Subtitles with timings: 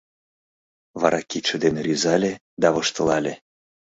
[1.01, 3.33] Вара кидше дене рӱзале да воштылале.